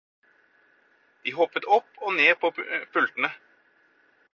De 1.27 1.33
hoppet 1.41 1.65
opp 1.77 2.01
og 2.07 2.13
ned 2.17 2.35
på 2.45 2.53
pultene 2.93 3.33